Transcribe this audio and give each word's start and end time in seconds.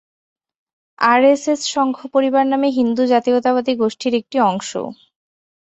RSS 0.99 1.61
সংঘ 1.75 1.97
পরিবার 2.13 2.45
নামে 2.47 2.69
হিন্দু 2.77 3.03
জাতীয়তাবাদী 3.13 3.73
গোষ্ঠীর 3.81 4.13
একটি 4.15 4.37
অংশ। 4.43 4.69